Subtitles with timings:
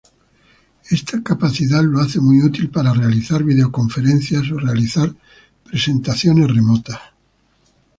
[0.89, 5.13] Esta capacidad lo hace muy útil para realizar videoconferencias o realizar
[5.63, 6.97] presentaciones remotas.